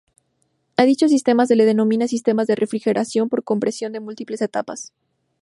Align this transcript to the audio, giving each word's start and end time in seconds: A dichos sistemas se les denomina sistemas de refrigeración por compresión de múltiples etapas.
A 0.77 0.83
dichos 0.85 1.11
sistemas 1.11 1.47
se 1.49 1.55
les 1.55 1.67
denomina 1.67 2.07
sistemas 2.07 2.47
de 2.47 2.55
refrigeración 2.55 3.29
por 3.29 3.43
compresión 3.43 3.91
de 3.93 3.99
múltiples 3.99 4.41
etapas. 4.41 4.93